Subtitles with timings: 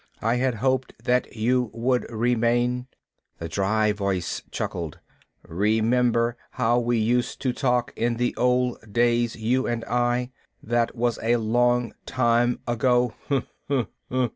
[0.23, 2.87] I had hoped that you would remain."
[3.37, 4.97] The dry voice chuckled.
[5.47, 10.31] "Remember how we used to talk in the old days, you and I?
[10.63, 13.13] That was a long time ago."